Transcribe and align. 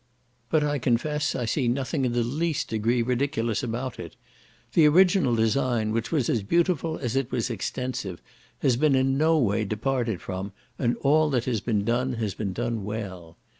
But 0.49 0.63
I 0.63 0.79
confess 0.79 1.35
I 1.35 1.45
see 1.45 1.67
nothing 1.67 2.05
in 2.05 2.13
the 2.13 2.23
least 2.23 2.69
degree 2.69 3.03
ridiculous 3.03 3.61
about 3.61 3.99
it; 3.99 4.15
the 4.73 4.87
original 4.87 5.35
design, 5.35 5.91
which 5.91 6.11
was 6.11 6.27
as 6.27 6.41
beautiful 6.41 6.97
as 6.97 7.15
it 7.15 7.31
was 7.31 7.51
extensive, 7.51 8.19
has 8.63 8.77
been 8.77 8.95
in 8.95 9.15
no 9.15 9.37
way 9.37 9.63
departed 9.63 10.19
from, 10.19 10.53
and 10.79 10.97
all 11.01 11.29
that 11.29 11.45
has 11.45 11.61
been 11.61 11.83
done 11.85 12.13
has 12.13 12.33
been 12.33 12.51
done 12.51 12.83
well. 12.83 13.37